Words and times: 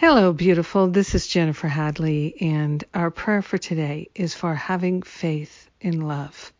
Hello, 0.00 0.32
beautiful. 0.32 0.86
This 0.86 1.16
is 1.16 1.26
Jennifer 1.26 1.66
Hadley, 1.66 2.36
and 2.40 2.84
our 2.94 3.10
prayer 3.10 3.42
for 3.42 3.58
today 3.58 4.08
is 4.14 4.32
for 4.32 4.54
having 4.54 5.02
faith 5.02 5.68
in 5.80 6.02
love, 6.02 6.52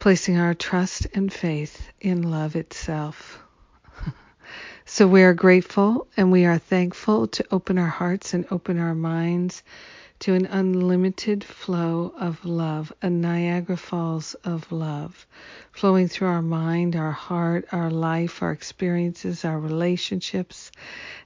placing 0.00 0.36
our 0.36 0.52
trust 0.52 1.06
and 1.14 1.32
faith 1.32 1.92
in 2.00 2.28
love 2.28 2.56
itself. 2.56 3.38
so 4.84 5.06
we 5.06 5.22
are 5.22 5.32
grateful 5.32 6.08
and 6.16 6.32
we 6.32 6.44
are 6.44 6.58
thankful 6.58 7.28
to 7.28 7.46
open 7.52 7.78
our 7.78 7.86
hearts 7.86 8.34
and 8.34 8.46
open 8.50 8.80
our 8.80 8.96
minds 8.96 9.62
to 10.22 10.34
an 10.34 10.46
unlimited 10.46 11.42
flow 11.42 12.14
of 12.16 12.44
love, 12.44 12.92
a 13.02 13.10
Niagara 13.10 13.76
Falls 13.76 14.34
of 14.44 14.70
love, 14.70 15.26
flowing 15.72 16.06
through 16.06 16.28
our 16.28 16.40
mind, 16.40 16.94
our 16.94 17.10
heart, 17.10 17.66
our 17.72 17.90
life, 17.90 18.40
our 18.40 18.52
experiences, 18.52 19.44
our 19.44 19.58
relationships, 19.58 20.70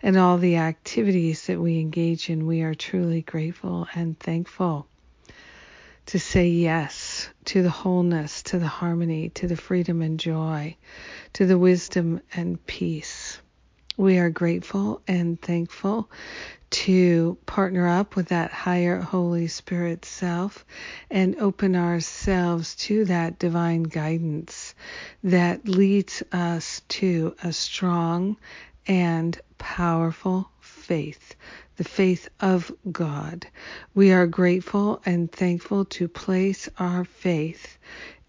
and 0.01 0.17
all 0.17 0.39
the 0.39 0.57
activities 0.57 1.47
that 1.47 1.61
we 1.61 1.79
engage 1.79 2.31
in. 2.31 2.47
We 2.47 2.63
are 2.63 2.75
truly 2.75 3.21
grateful 3.21 3.87
and 3.95 4.19
thankful 4.19 4.87
to 6.07 6.19
say 6.19 6.49
yes 6.49 7.29
to 7.45 7.63
the 7.63 7.69
wholeness, 7.69 8.45
to 8.45 8.59
the 8.59 8.67
harmony, 8.67 9.29
to 9.29 9.47
the 9.47 9.59
freedom 9.59 10.01
and 10.01 10.19
joy, 10.19 10.75
to 11.35 11.45
the 11.45 11.59
wisdom 11.59 12.23
and 12.33 12.65
peace. 12.67 13.43
We 13.99 14.17
are 14.17 14.31
grateful 14.31 15.03
and 15.07 15.39
thankful 15.39 16.11
to 16.77 17.39
partner 17.47 17.89
up 17.89 18.17
with 18.17 18.29
that 18.29 18.53
higher 18.53 19.01
Holy 19.01 19.47
Spirit 19.47 20.05
self 20.05 20.67
and 21.11 21.35
open 21.37 21.75
ourselves 21.75 22.75
to 22.77 23.07
that 23.07 23.39
divine 23.39 23.85
guidance 23.85 24.75
that 25.25 25.67
leads 25.67 26.23
us 26.33 26.83
to 26.89 27.35
a 27.43 27.51
strong 27.51 28.37
and 28.87 29.41
powerful 29.67 30.49
faith, 30.61 31.35
the 31.77 31.83
faith 31.83 32.29
of 32.39 32.71
God. 32.93 33.49
We 33.97 34.13
are 34.13 34.29
grateful 34.29 35.03
and 35.05 35.31
thankful 35.31 35.85
to 35.87 36.07
place 36.07 36.69
our 36.79 37.05
faith 37.05 37.77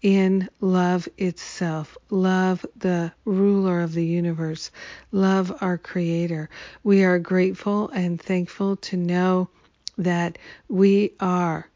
in 0.02 0.48
love 0.60 1.08
itself, 1.16 1.96
love 2.10 2.66
the 2.76 3.12
ruler 3.24 3.80
of 3.80 3.92
the 3.92 4.04
universe, 4.04 4.72
love 5.12 5.56
our 5.60 5.78
creator. 5.78 6.50
We 6.82 7.04
are 7.04 7.20
grateful 7.20 7.88
and 7.90 8.20
thankful 8.20 8.74
to 8.76 8.96
know 8.96 9.48
that 9.96 10.38
we 10.68 11.12
are 11.20 11.70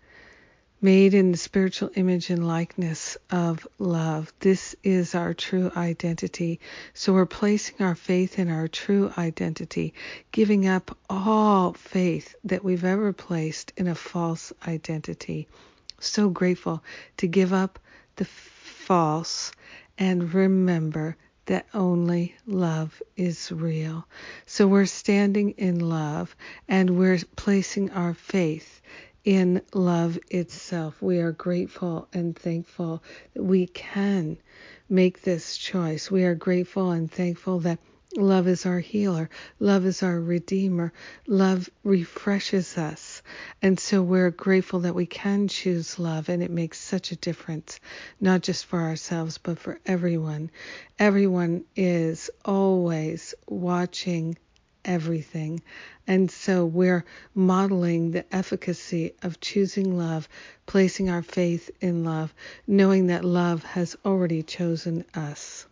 made 0.82 1.14
in 1.14 1.30
the 1.30 1.38
spiritual 1.38 1.88
image 1.94 2.28
and 2.28 2.46
likeness 2.46 3.16
of 3.30 3.66
love. 3.78 4.32
This 4.40 4.74
is 4.82 5.14
our 5.14 5.32
true 5.32 5.70
identity. 5.76 6.58
So 6.92 7.12
we're 7.12 7.24
placing 7.24 7.86
our 7.86 7.94
faith 7.94 8.36
in 8.40 8.50
our 8.50 8.66
true 8.66 9.12
identity, 9.16 9.94
giving 10.32 10.66
up 10.66 10.96
all 11.08 11.72
faith 11.74 12.34
that 12.42 12.64
we've 12.64 12.84
ever 12.84 13.12
placed 13.12 13.72
in 13.76 13.86
a 13.86 13.94
false 13.94 14.52
identity. 14.66 15.46
So 16.00 16.28
grateful 16.28 16.82
to 17.18 17.28
give 17.28 17.52
up 17.52 17.78
the 18.16 18.24
false 18.24 19.52
and 19.96 20.34
remember 20.34 21.16
that 21.46 21.66
only 21.74 22.34
love 22.46 23.00
is 23.16 23.52
real. 23.52 24.06
So 24.46 24.66
we're 24.66 24.86
standing 24.86 25.50
in 25.50 25.78
love 25.78 26.34
and 26.68 26.98
we're 26.98 27.18
placing 27.36 27.90
our 27.90 28.14
faith 28.14 28.80
in 29.24 29.62
love 29.72 30.18
itself. 30.30 31.00
We 31.00 31.18
are 31.18 31.32
grateful 31.32 32.08
and 32.12 32.36
thankful 32.36 33.02
that 33.34 33.42
we 33.42 33.66
can 33.66 34.38
make 34.88 35.22
this 35.22 35.56
choice. 35.56 36.10
We 36.10 36.24
are 36.24 36.34
grateful 36.34 36.90
and 36.90 37.10
thankful 37.10 37.60
that 37.60 37.78
Love 38.18 38.46
is 38.46 38.66
our 38.66 38.78
healer. 38.78 39.30
Love 39.58 39.86
is 39.86 40.02
our 40.02 40.20
redeemer. 40.20 40.92
Love 41.26 41.70
refreshes 41.82 42.76
us. 42.76 43.22
And 43.62 43.80
so 43.80 44.02
we're 44.02 44.30
grateful 44.30 44.80
that 44.80 44.94
we 44.94 45.06
can 45.06 45.48
choose 45.48 45.98
love 45.98 46.28
and 46.28 46.42
it 46.42 46.50
makes 46.50 46.78
such 46.78 47.10
a 47.10 47.16
difference, 47.16 47.80
not 48.20 48.42
just 48.42 48.66
for 48.66 48.80
ourselves, 48.80 49.38
but 49.38 49.58
for 49.58 49.80
everyone. 49.86 50.50
Everyone 50.98 51.64
is 51.74 52.28
always 52.44 53.34
watching 53.48 54.36
everything. 54.84 55.62
And 56.06 56.30
so 56.30 56.64
we're 56.64 57.04
modeling 57.34 58.10
the 58.10 58.24
efficacy 58.34 59.14
of 59.22 59.40
choosing 59.40 59.96
love, 59.96 60.28
placing 60.66 61.10
our 61.10 61.22
faith 61.22 61.70
in 61.80 62.04
love, 62.04 62.34
knowing 62.66 63.06
that 63.08 63.24
love 63.24 63.62
has 63.62 63.96
already 64.04 64.42
chosen 64.42 65.04
us. 65.14 65.66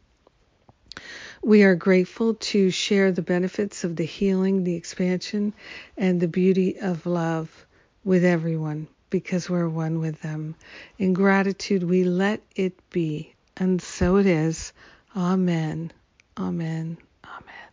We 1.42 1.62
are 1.62 1.74
grateful 1.74 2.34
to 2.34 2.70
share 2.70 3.12
the 3.12 3.22
benefits 3.22 3.84
of 3.84 3.96
the 3.96 4.04
healing, 4.04 4.64
the 4.64 4.74
expansion, 4.74 5.54
and 5.96 6.20
the 6.20 6.28
beauty 6.28 6.78
of 6.78 7.06
love 7.06 7.66
with 8.04 8.24
everyone 8.24 8.88
because 9.10 9.50
we're 9.50 9.68
one 9.68 9.98
with 9.98 10.20
them. 10.22 10.54
In 10.98 11.12
gratitude, 11.12 11.82
we 11.82 12.04
let 12.04 12.40
it 12.54 12.74
be. 12.90 13.34
And 13.56 13.80
so 13.82 14.16
it 14.16 14.26
is. 14.26 14.72
Amen. 15.16 15.92
Amen. 16.38 16.96
Amen. 17.24 17.70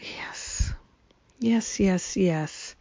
Yes. 0.00 0.72
Yes, 1.42 1.78
yes, 1.80 2.16
yes 2.16 2.74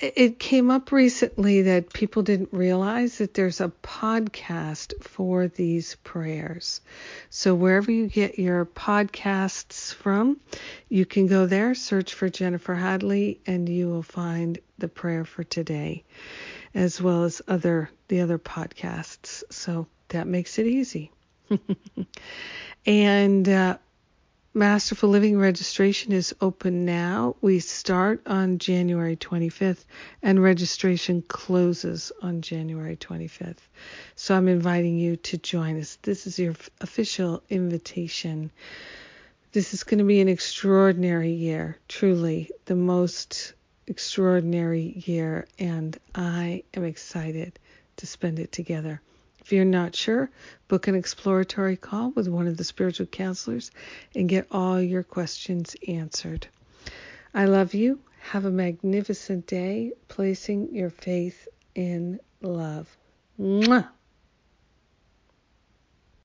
it 0.00 0.38
came 0.40 0.70
up 0.70 0.90
recently 0.90 1.62
that 1.62 1.92
people 1.92 2.22
didn't 2.22 2.48
realize 2.52 3.18
that 3.18 3.34
there's 3.34 3.60
a 3.60 3.72
podcast 3.82 4.92
for 5.02 5.46
these 5.46 5.94
prayers. 6.02 6.80
So 7.30 7.54
wherever 7.54 7.92
you 7.92 8.08
get 8.08 8.38
your 8.38 8.66
podcasts 8.66 9.94
from, 9.94 10.40
you 10.88 11.06
can 11.06 11.28
go 11.28 11.46
there, 11.46 11.74
search 11.74 12.14
for 12.14 12.28
Jennifer 12.28 12.74
Hadley, 12.74 13.40
and 13.46 13.68
you 13.68 13.88
will 13.88 14.02
find 14.02 14.58
the 14.78 14.88
prayer 14.88 15.24
for 15.24 15.44
today, 15.44 16.02
as 16.74 17.00
well 17.00 17.22
as 17.24 17.40
other 17.46 17.88
the 18.08 18.20
other 18.20 18.38
podcasts. 18.38 19.44
So 19.50 19.86
that 20.08 20.26
makes 20.26 20.58
it 20.58 20.66
easy. 20.66 21.12
and 22.86 23.48
uh, 23.48 23.78
Masterful 24.56 25.08
Living 25.08 25.36
registration 25.36 26.12
is 26.12 26.32
open 26.40 26.84
now. 26.84 27.34
We 27.40 27.58
start 27.58 28.22
on 28.24 28.58
January 28.58 29.16
25th 29.16 29.84
and 30.22 30.40
registration 30.40 31.22
closes 31.26 32.12
on 32.22 32.40
January 32.40 32.96
25th. 32.96 33.66
So 34.14 34.36
I'm 34.36 34.46
inviting 34.46 34.96
you 34.96 35.16
to 35.16 35.38
join 35.38 35.80
us. 35.80 35.98
This 36.02 36.28
is 36.28 36.38
your 36.38 36.54
official 36.80 37.42
invitation. 37.50 38.52
This 39.50 39.74
is 39.74 39.82
going 39.82 39.98
to 39.98 40.04
be 40.04 40.20
an 40.20 40.28
extraordinary 40.28 41.32
year, 41.32 41.76
truly 41.88 42.48
the 42.66 42.76
most 42.76 43.54
extraordinary 43.88 45.02
year, 45.04 45.48
and 45.58 45.98
I 46.14 46.62
am 46.74 46.84
excited 46.84 47.58
to 47.96 48.06
spend 48.06 48.38
it 48.38 48.52
together. 48.52 49.00
If 49.44 49.52
you're 49.52 49.66
not 49.66 49.94
sure, 49.94 50.30
book 50.68 50.88
an 50.88 50.94
exploratory 50.94 51.76
call 51.76 52.12
with 52.12 52.28
one 52.28 52.46
of 52.46 52.56
the 52.56 52.64
spiritual 52.64 53.04
counselors 53.04 53.70
and 54.14 54.26
get 54.26 54.46
all 54.50 54.80
your 54.80 55.02
questions 55.02 55.76
answered. 55.86 56.46
I 57.34 57.44
love 57.44 57.74
you. 57.74 58.00
Have 58.20 58.46
a 58.46 58.50
magnificent 58.50 59.46
day 59.46 59.92
placing 60.08 60.74
your 60.74 60.88
faith 60.88 61.46
in 61.74 62.20
love. 62.40 62.96
Mwah! 63.38 63.88